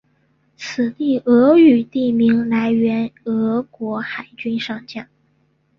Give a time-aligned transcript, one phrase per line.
[0.57, 5.05] 此地俄语地名来源俄国海军上将。